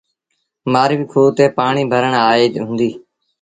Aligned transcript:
مآرويٚ 0.71 1.09
کوه 1.11 1.31
تي 1.37 1.45
پآڻيٚ 1.57 1.89
ڀرڻ 1.91 2.13
آئيٚ 2.29 2.55
هُݩديٚ۔ 2.67 2.95